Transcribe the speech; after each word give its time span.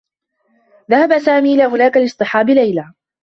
ذهب 0.91 1.19
سامي 1.19 1.53
إلى 1.55 1.63
هناك 1.65 1.97
لاصطحاب 1.97 2.49
ليلى. 2.49 2.93